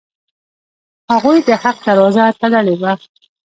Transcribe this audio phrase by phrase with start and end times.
[1.11, 2.93] هغوی د حق دروازه تړلې وه.